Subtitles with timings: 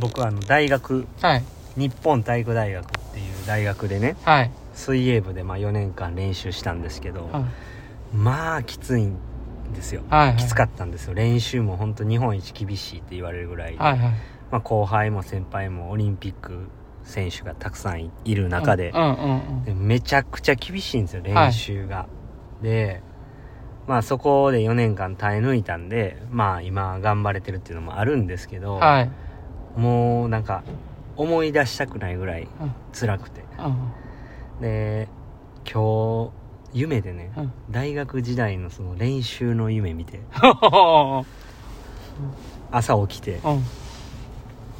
[0.00, 1.44] 僕はあの大学はい。
[1.76, 4.50] 日本体育大学っていう大学でねはい。
[4.74, 8.16] 水泳部でまあ4年間練習したんですけど、はい。
[8.16, 9.16] まあきついん
[9.74, 10.36] ですよ、はい。
[10.36, 13.98] きつかったんですよ練習も本当日本一厳しいって言われるぐらい、はい。
[13.98, 14.12] はい。
[14.50, 16.68] まあ、後輩も先輩もオリンピック
[17.04, 19.64] 選手がたくさんいいる中でう、んうんうん。
[19.64, 22.06] でめちゃくちゃ厳しいんですよ練習が、
[22.62, 23.02] で
[23.86, 29.10] まあそこで4年間耐え抜いたんでまあ今頑張れてるっていうのもあるんですけど、はい。
[29.76, 30.62] もうなんか
[31.16, 33.92] 思い出したくないぐらいうん辛くてうん。
[34.60, 35.08] で
[35.70, 36.30] 今日
[36.74, 41.26] 夢でね、うん大学時代のその練習の夢見てうん。
[42.72, 43.64] 朝起きてうん。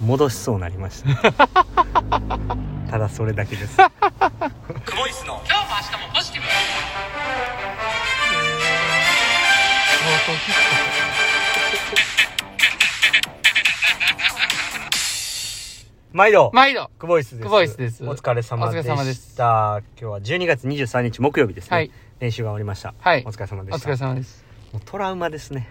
[0.06, 1.32] 戻しそうになりました
[2.90, 3.82] ただそれだけですク
[4.96, 6.48] ボイスの今日も明日もポジティブ。
[16.12, 16.90] 毎度毎度。
[16.98, 21.90] クボイスですクボイスですお疲れ様でお疲れ様でしすた今日は12月23日木曜日ですね、はい。
[22.20, 24.44] 練習が終わりましたはいお疲れ様でしたお疲れ様です。
[24.72, 25.70] もうトラウマですね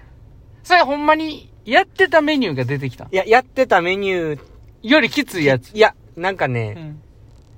[0.63, 3.07] それほんまに、やってたメニューが出てきた？
[3.11, 4.39] いややってたメニュー
[4.81, 5.71] よりきついやつ。
[5.73, 7.01] いやなんかね、うん。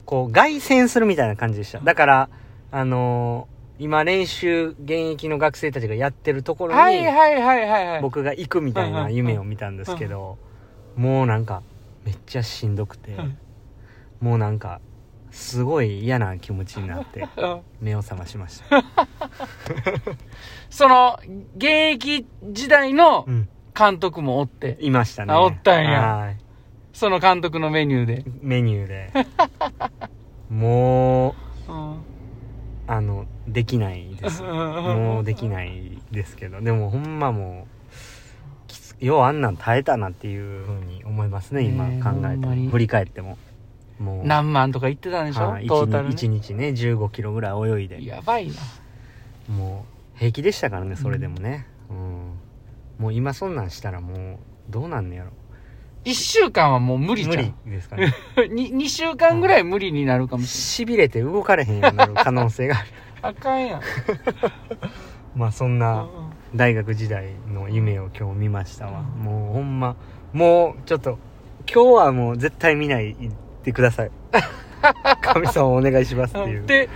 [0.05, 2.29] こう凱旋するみたいな感じでしただから
[2.71, 8.01] あのー今練習現役の学生たちがやってるところに、はいはいはいはいはい。
[8.01, 10.37] 僕が行くみたいな夢を見たんですけど、
[10.95, 11.63] もうなんか
[12.03, 13.37] めっちゃしんどくて、うん。
[14.19, 14.79] もうなんか
[15.31, 17.61] すごい嫌な気持ちになって うん。
[17.81, 18.83] 目を覚ましました、
[20.69, 21.19] その、
[21.55, 25.33] 現役時代のうん、監督もおって、いましたね。
[25.33, 26.15] あおったんや。
[26.15, 26.37] はい。
[26.93, 28.23] その監督のメニューで。
[28.41, 29.11] メニューで。
[30.49, 31.35] も
[31.67, 31.95] ううん。
[32.85, 34.43] あのできないです。
[34.43, 36.61] もうできないですけど。
[36.61, 37.82] でもほんまもう
[39.05, 42.63] ようあんなん耐えたなっていうふうに思いますね今考えてほんまに。
[42.65, 43.37] も振り返っても。
[43.99, 44.25] もう。
[44.25, 45.49] 何万とか言ってたんでしょ？
[45.49, 46.15] はいトータル、ね。
[46.15, 48.03] 1日ね15キロぐらい泳いで。
[48.05, 48.53] やばいな。
[49.53, 51.67] もう平気でしたからねそれでもね。
[51.89, 52.33] うん、
[52.97, 54.37] もう今そんなんしたらもう
[54.69, 55.31] どうなんねやろ。
[56.05, 57.35] 一週間はもう無理じゃん。
[57.35, 58.13] 無理ですかね。
[58.49, 62.87] に二週間ぐらい無理になるかもししびれて動かれへんようになる可能性がある。
[63.21, 63.81] あかんやん。
[65.35, 66.07] まあそんな
[66.55, 69.95] 大学時代の夢を今日見ましたわ、うんもうほんま
[70.33, 71.17] もうちょっと
[71.71, 73.15] 今日はもう絶対見ない
[73.63, 74.11] でください。
[75.21, 76.65] 神様お願いしますっていう。
[76.65, 76.89] で、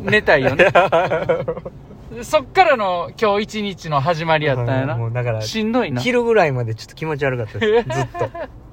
[0.00, 0.66] 寝たいよね。
[2.22, 4.96] そっからの今日一日の始まりやったんやな。
[4.96, 6.00] もうだからしんどいな。
[6.00, 7.88] 昼ぐらいまでちょっと気持ち悪かったです。
[7.94, 8.08] ずっ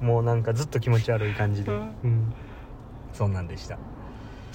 [0.00, 0.04] と。
[0.04, 2.34] もうなんかずっと気持ち悪い感じで、ううんん、
[3.12, 3.78] そんなんでした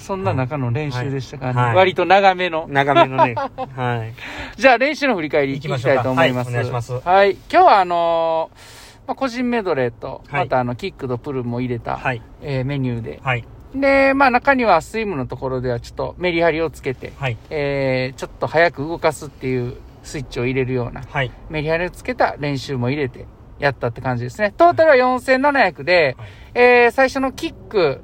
[0.02, 1.46] そんな中の練習でしたか？
[1.46, 1.60] らね。
[1.60, 2.66] はい割と長めの。
[2.68, 3.34] 長めのね
[3.76, 4.12] はい
[4.60, 6.48] じゃあ練習の振り返りいきたいと思います。
[6.52, 7.32] はいお願いしますはい。
[7.50, 13.20] 今日はあのーまあ、個人メドレーと、はいまたあの、キックとプルも入れた、はいえーメニューで。
[13.22, 23.24] はいで、まあ中にはスイムのところではちょっとメリハリをつけて、はいえー、ちょっと早く動かすっていうスイッチを入れるような、はいメリハリをつけた練習も入れて
[23.58, 24.52] やったって感じですね。
[24.56, 28.02] トータルは4700で、はいえー、最初のキック、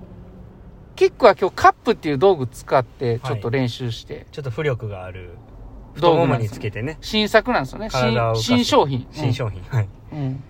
[0.98, 5.30] キックは今日カップっていう道具使ってちょっと練習して、ちょっと浮力がある。
[5.94, 6.98] 太道具ももにつけてね。
[7.00, 7.88] 新作なんですよね。
[7.88, 9.06] 新新商品。
[9.12, 9.88] 新商品、はい。
[10.12, 10.42] うん。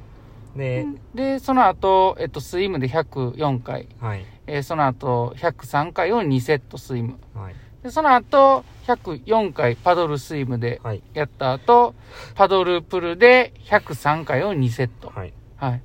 [0.56, 4.24] で、で、その後、えっと、スイムで104回、はい。
[4.46, 7.18] えーその後、103回を2セットスイム。
[7.34, 7.54] はい。
[7.82, 11.02] で、その後、104回パドルスイムではい。
[11.12, 11.94] やった後、
[12.34, 15.12] パドルプルで103回を2セット。
[15.14, 15.34] はい。
[15.56, 15.82] はい。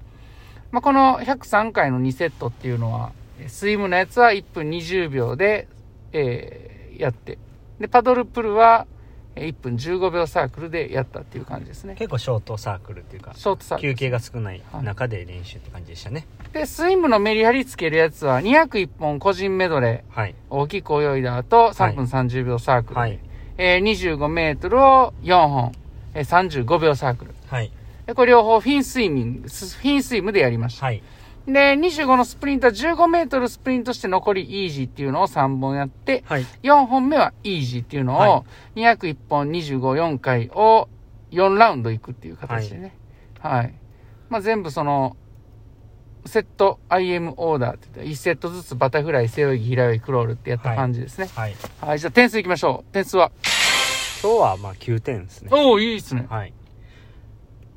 [0.71, 5.67] まあ、この103回の2セットっていうのは、えースイムのやつは1分20秒で、
[6.11, 7.39] えーやって。
[7.79, 8.85] で、パドルプルは
[9.35, 11.95] えー1分15秒サークルでやったっていう感じですね。
[11.97, 20.19] 結構ショートサークルっていうかショートサークル休憩が少ない中で練習って感じでしたねで、スイムのメリハリつけるやつは201本個人メドレー。
[20.19, 23.19] はい大きく泳いだ後、3分30秒サークルで、はい
[23.57, 23.83] えー
[24.17, 25.71] 25メートルを4本、
[26.13, 27.31] えー35秒サークル。
[27.47, 27.71] はい
[28.05, 30.85] で、これ両方フィンスイミング、スフィンスイムでやりました。
[30.85, 31.01] はい
[31.45, 38.43] で、25のスプリントは15メートルスプリントして残りイージーっていうのを3本やって、はい4本目はイージーっていうのを、は
[38.75, 40.87] 201本25、4回を
[41.31, 42.95] 4ラウンドいくっていう形でね。
[43.39, 43.73] はい。
[44.29, 45.17] まあ、全部その、
[46.25, 51.29] セット IM オーダーって言って、1セットずつバタフライ、背泳ぎ、平泳ぎ、クロールってやった感じですね。
[51.35, 52.93] はいはい、じゃあ点数いきましょう。
[52.93, 53.31] 点数は？
[54.23, 56.27] 今日はまあ9点ですねおおいいっすね。
[56.29, 56.53] はい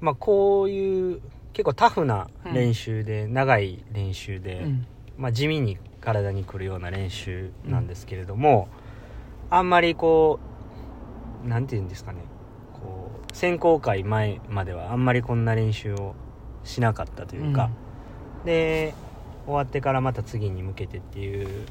[0.00, 1.20] まあこういう
[1.56, 4.86] 結構タフな練習で、長い練習で、うん。
[5.16, 8.68] まあ、地味に体にくるような練習なんですけれども、
[9.48, 10.38] あんまりこ
[11.42, 12.18] うなんて言うんですかね。
[12.74, 16.14] こう選考会前まではあんまりこんな練習を
[16.62, 17.70] しなかったというか、
[18.44, 18.92] で
[19.46, 21.66] 終わってからまた次に向けてっていう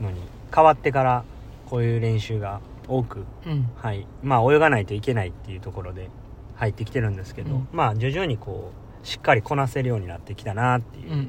[0.00, 0.22] のに
[0.54, 1.24] 変わってから
[1.66, 3.68] こういう練習が多くうん。
[3.76, 4.06] はい。
[4.22, 6.08] まあ泳がないといけないっていうところで
[6.54, 7.68] 入ってきてるんですけど、うん。
[7.70, 11.28] まあ徐々にこうしっかりこなせるようになってきたなっていう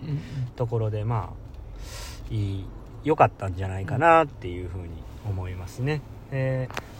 [0.55, 1.33] ところでま
[2.31, 2.65] あいい
[3.03, 4.89] 良かったんじゃないかなっていうふうに
[5.27, 6.01] 思いますね。
[6.31, 6.95] えー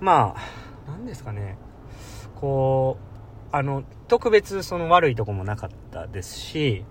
[0.00, 1.56] まあなんですかね。
[2.34, 2.98] こ
[3.52, 6.84] うあの特別その悪いとこもなかったですし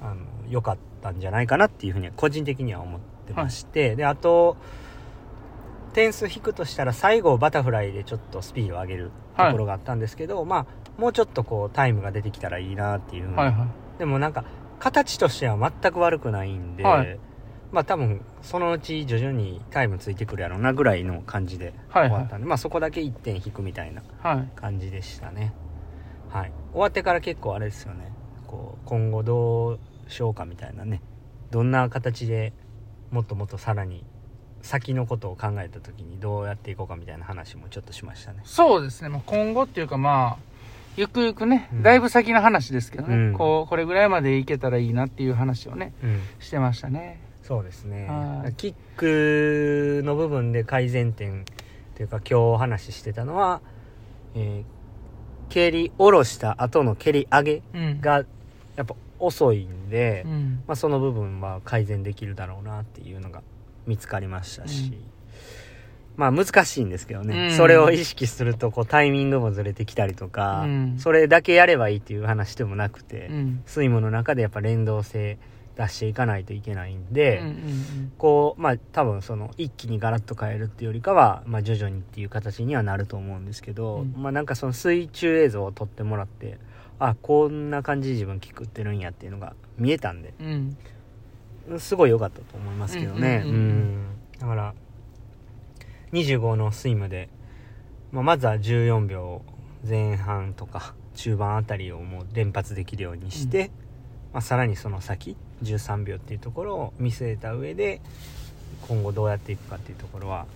[0.00, 4.56] あの良かったんじゃないかなっていうふうには個人的には思ってまして、であと
[5.94, 10.66] 点数引くとしたら最後バタフライでちょっとスピードを上げるところがあったんですけど、まあ
[10.98, 13.34] もうちょっとこうタイムが出てきたらいいなっていう。
[13.34, 13.68] はいは
[13.98, 14.44] でもなんか
[14.78, 17.18] 形としては全く悪くないんで、はい。
[17.72, 22.10] まあ多分そのうち徐々にタイムついてくるやろうなぐらいの感じではいはい。
[22.10, 24.48] 終わったんで、まあそこだけ1点引くみたいないはい。
[24.56, 25.54] 感じでしたね。
[26.30, 26.52] はい。
[26.72, 28.12] 終わってから結構あれですよね。
[28.46, 31.00] こう今後どうしようかみたいなね。
[31.50, 32.52] どんな形で
[33.10, 34.04] もっともっとさらに
[34.62, 38.40] 先のことを考えた時にどうやっていこうかみたいな話もちょっとしましたね。
[38.44, 40.47] そうですね、まあ、今後っていうかまあ
[40.98, 41.82] ゆくゆくね、うん。
[41.84, 43.32] だいぶ先の話ですけどね、うん。
[43.32, 46.20] こうこれぐらいまでいけたらいいなっていう話をねうん。
[46.40, 47.20] してましたね。
[47.44, 48.06] そうですね。
[48.08, 48.54] はい。
[48.54, 51.44] キックの部分で改善点
[51.94, 53.60] というか今日お話ししてたのは、
[54.34, 54.78] えー
[55.50, 58.00] 蹴り下ろした後の蹴り上げうん。
[58.02, 58.24] が
[58.76, 60.62] やっぱ遅いんで、うん。
[60.66, 63.42] まあ、その部分は改善できるだろうなっていうのが
[63.86, 65.17] 見つかりましたし、うん
[66.18, 67.56] まあ難しいんですけどね、うん。
[67.56, 70.98] それを意識するとこうタイミングもずれてきたりとか、うん。
[70.98, 73.62] それだけやればいいっていう話でもなくて、うん。
[73.66, 75.38] スイムの中でやっぱ連動性
[75.76, 78.12] 出していかないといけないんうんで、うん。
[78.18, 84.12] こうまあ多分その一気にガラッと変えるっていうよりかは、まあ、徐々にっていう形にはなると思うんですけど、うん。
[84.16, 86.58] まあなんかその水中映像を撮ってもらって
[86.98, 90.46] あこんな感じで自分キックってるんやっていうのが見えたんでうん。
[90.46, 90.76] うん
[91.78, 93.44] すごい良かったと思いますけどね。
[94.40, 94.74] だから
[96.12, 97.28] 25のスイムで、
[98.12, 99.42] まあ、まずは14秒
[99.88, 103.70] 前半とか中盤あたりをもう連発できるようにして、
[104.32, 108.00] まあ、さらにその先13秒っていうところを見据えた上で
[108.86, 110.46] 今後どうやっていくかっていうところは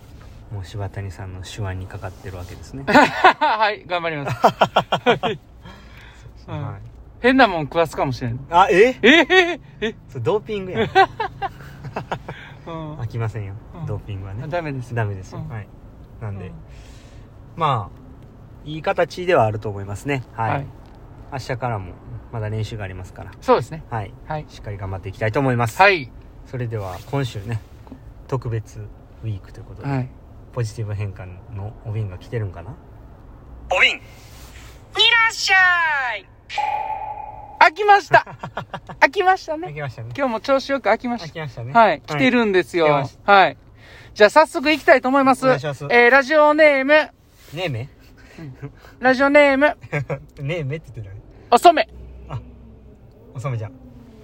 [0.52, 4.36] もう柴谷さんの手腕にかかってるわけですね、 はい頑張ります。
[6.46, 6.62] うん。
[6.62, 6.80] はい、
[7.20, 8.38] 変なもん食わすかもしれん。
[8.50, 8.98] あえ？
[9.02, 9.26] え？
[9.30, 9.60] え？
[9.80, 9.94] え？
[10.08, 10.88] それドーピングやんうん
[12.66, 13.86] 飽きませんよ、うん。
[13.86, 14.46] ドーピングはね。
[14.48, 14.94] ダメです。
[14.94, 15.48] ダメですよ、うん。
[15.48, 15.68] はい。
[16.20, 16.52] なんで、うん。
[17.56, 18.02] まあ
[18.64, 20.22] いい形ではあると思いますね。
[20.32, 20.66] はい、はい。
[21.32, 21.92] 明日からも
[22.32, 23.32] まだ練習がありますから。
[23.40, 23.84] そうですね。
[23.90, 24.14] はい。
[24.26, 24.46] はい。
[24.48, 26.10] しっかり頑張っていきたいと思います、はい。
[26.46, 27.60] それでは今週ね
[28.28, 30.08] 特別ウィークということで、はい。
[30.52, 32.74] ポジティブ変換のお瓶が来てるんかな？
[33.70, 33.96] お瓶。
[33.96, 34.00] いら
[35.30, 36.26] っしゃい
[37.62, 38.26] 開きました。
[38.98, 39.72] 開きましたね。
[39.72, 40.10] 来ましたね。
[40.16, 41.28] 今日も調子よく開きました。
[41.28, 41.72] 来ましたね。
[41.72, 42.86] はい、来てるんですよ。
[43.04, 43.56] 来てまはい。
[44.14, 45.44] じゃあ早速行きたいと思います。
[45.44, 45.84] お願いします。
[45.84, 47.12] えー、ラジオネーム、ね
[47.56, 47.88] えめ
[48.98, 49.76] ラジオネーム、
[50.42, 51.88] ねえめって言ってたねおそめ、
[53.34, 53.81] おさめちゃん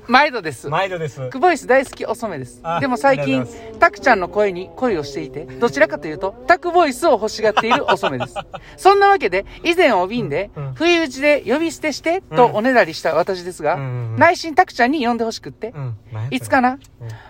[0.08, 0.68] 毎度です。
[0.68, 1.28] 毎度です。
[1.28, 2.60] クボイス大好きおそめです。
[2.62, 2.80] あ。
[2.80, 3.46] でも最近
[3.78, 8.34] タクちゃんの声に恋をしていて、どちらかというと、タクボイスを欲しがっているおそめです。
[8.78, 14.16] そんなわけで、以前お瓶でうんうん、不意打ちで呼び捨てして、とおねだりした私ですが、うんうんうん。
[14.16, 15.74] 内心タクちゃんに呼んでほしくって、
[16.30, 16.70] いつかな？
[16.70, 16.78] うん。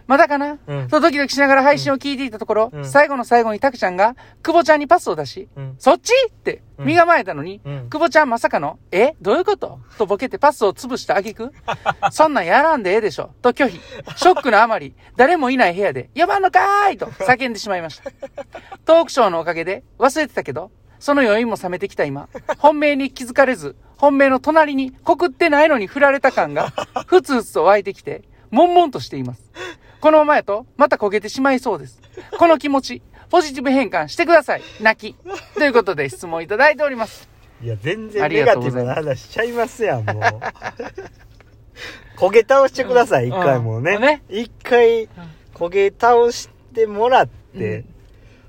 [0.06, 0.88] まだかな、うん。
[0.88, 2.84] とドキドキしながら配信を聞いていたところ、うん。
[2.84, 5.74] 最後の最後にタクちゃんが、久保ちゃんにパスを出し、うん。
[5.78, 6.12] そっち？
[6.28, 9.80] ってうん身構えたのに、うん久保ちゃんまさかの、えどういうこと？
[9.96, 11.52] とボケてパスを潰した挙句
[12.12, 13.80] そんなんやらんでええでしょと拒否。
[14.16, 18.10] ショックのあまり、誰もいない部屋で、やばんのかーいと叫んでしまいました。
[18.84, 26.72] トークショーのおかげで忘れてたけど、その余韻も冷めてきた今、本命に気づかれず、本命の隣に告ってないのに振られた感が、
[27.06, 29.42] ふつふつと湧いてきて、悶々としています。
[30.00, 32.00] このままやと、また焦げてしまいそうです。
[32.38, 34.62] この気持ち、ポジティブ変換してください。
[34.80, 35.16] 泣き。
[35.54, 37.28] ということで質問いただいております。
[37.62, 40.14] いや全あ然ネガティブな話しちゃいますやんもう。
[42.18, 43.94] 焦げ倒してください一回もうね。
[43.94, 44.22] うんね。
[44.28, 45.08] 一回
[45.54, 47.84] 焦げ倒してもらって、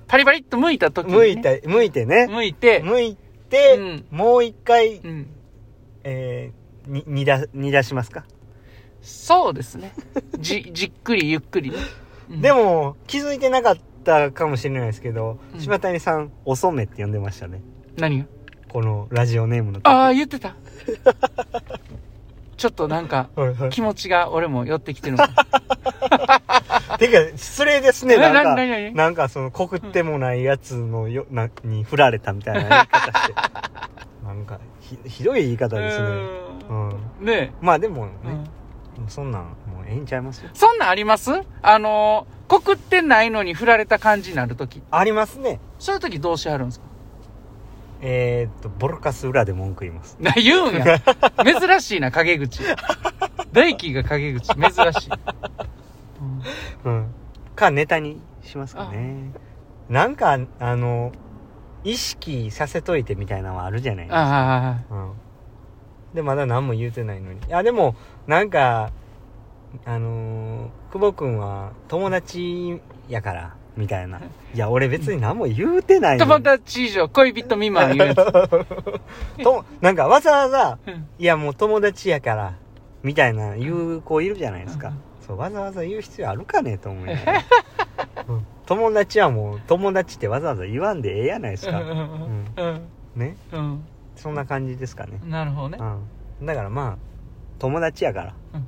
[0.07, 1.17] パリパリっと剥いた時に、ね。
[1.17, 2.27] 向いて向いてね。
[2.29, 3.17] 剥いて、向い
[3.49, 4.05] て、うん。
[4.11, 5.27] もう一回、うん。
[6.03, 8.25] えー、に煮出煮出しますか、
[9.01, 9.93] そうですね。
[10.39, 11.73] じ、じっくりゆっくり
[12.29, 15.59] で、も気づいてなかったかもしれないですけど、うん。
[15.59, 17.61] 柴谷さん遅めって呼んでましたね。
[17.97, 18.25] 何が？
[18.69, 19.87] このラジオネームの時。
[19.87, 20.55] ああ、言ってた。
[22.57, 23.29] ちょっとなんか、
[23.69, 25.17] 気持ちが俺も寄ってきてる
[26.99, 28.15] てか失礼ですね。
[28.15, 28.55] えなんか
[28.93, 33.33] なんかその告ってもないやつのよ なに振られたみたいな言い方して。
[34.25, 36.05] なんかひひどい言い方ですね。
[36.69, 37.25] うん。
[37.25, 38.11] ねまあでもね、
[38.99, 39.07] うん。
[39.07, 39.47] そんなんも
[39.83, 40.49] うええんちゃいますよ。
[40.53, 41.31] そんなんあります？
[41.61, 44.81] あのー、告ってないのに振られた感じになるとき。
[44.91, 45.61] ありますね。
[45.79, 46.85] そういうときどうしはるんですか？
[48.01, 50.17] えー、っとボロカス裏で文句言います。
[50.19, 50.99] な、言うんや。
[51.45, 52.61] 珍しいな、陰口。
[53.53, 54.47] 大輝が陰口。
[54.55, 55.09] 珍しい。
[56.85, 56.91] うん。
[56.91, 57.13] うん。
[57.55, 59.31] かネタにしますかね。
[59.89, 61.11] なんかあの
[61.83, 64.21] 意識させといてみたいなのはあるじゃないですか。
[64.21, 64.77] あ。
[64.89, 65.11] うん。
[66.13, 67.39] でまだ何も言うてないのに。
[67.39, 67.95] いやでも
[68.27, 68.91] なんか
[69.85, 74.19] あのー、久保君は友達やからみたいな。
[74.53, 79.43] いや俺別に何も言うてない友達以上、恋人未満言うやつ。
[79.43, 81.07] となんかわざわざうん。
[81.17, 82.53] いやもう友達やから
[83.03, 84.93] みたいな言う子いるじゃないですか、
[85.25, 87.43] そうわざわざ言う必要あるかねと思いながら、
[88.27, 88.45] うん。
[88.65, 92.81] 友達はもう友達ってわざわざ言わんでええやないですか、うん。
[93.15, 93.37] ね。
[93.51, 93.85] うん。
[94.15, 95.77] そんな感じですかね、なるほどね。
[96.41, 96.97] うん、だからまあ
[97.57, 98.67] 友達やから、うん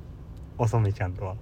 [0.62, 1.34] おそめちゃんとは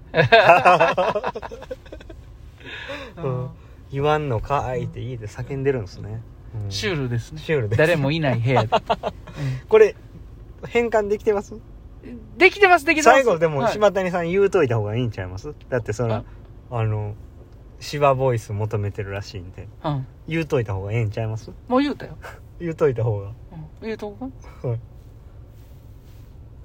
[3.23, 3.49] うん
[3.93, 6.23] 言わんのかーいって家で叫んでるんですね、
[6.55, 7.41] うんシュールですね。
[7.41, 8.71] シュールです誰もいない部屋で。
[9.69, 9.95] これ
[10.67, 11.55] 変換できてます
[12.37, 13.23] できてます、できてます。
[13.23, 16.25] 最後でもはい柴谷さん言うといた方がいいんちゃいますだってそら
[16.71, 17.15] あの
[17.79, 20.07] 芝ボイス求めてるらしいんでうん。
[20.27, 22.17] 言うといた方がええんちゃいますもう言うたよ。
[22.59, 23.35] 言うといた方がうん
[23.83, 24.31] 言うとこ
[24.62, 24.81] かはい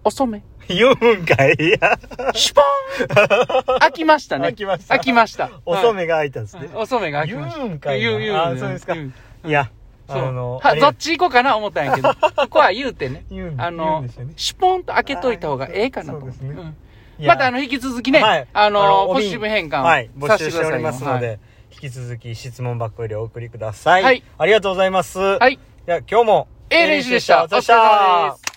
[0.06, 0.44] 遅め。
[0.68, 1.56] 言うんかい？
[1.60, 2.00] いや
[2.34, 4.44] シュポーン開きましたね。
[4.44, 5.50] 開きました開きました。
[5.66, 7.60] 遅めが開いたんですね、はい遅めが開きました。
[7.60, 8.36] 言うんかいな言う、言う。
[8.36, 9.12] あそうですかい
[9.46, 9.72] や
[10.08, 13.26] そうあのはどっち行こうかな思ったんやけど、 ここは言うてね。
[13.32, 16.22] 言うんあのシュポンと開けといた方がええかなと
[17.20, 21.40] またあの、引き続きね、はいあの、ポジティブ変換をはい募集しておりますので、
[21.72, 25.40] 引き続き質問箱よりお送りくださいはいありがとうございますはい。
[25.40, 25.54] はい。
[25.54, 27.44] いや今日もええ練習でした。
[27.44, 28.55] お疲れ様です